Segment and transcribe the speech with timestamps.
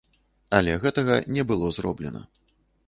[0.59, 2.21] Але гэтага не было зроблена.